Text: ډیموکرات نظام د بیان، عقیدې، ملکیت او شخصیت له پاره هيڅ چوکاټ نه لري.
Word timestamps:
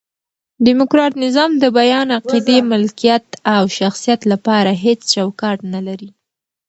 ډیموکرات 0.65 1.13
نظام 1.25 1.51
د 1.57 1.65
بیان، 1.77 2.07
عقیدې، 2.19 2.57
ملکیت 2.71 3.25
او 3.55 3.63
شخصیت 3.79 4.21
له 4.31 4.37
پاره 4.45 4.73
هيڅ 4.83 4.99
چوکاټ 5.13 5.59
نه 5.73 5.79
لري. 5.87 6.09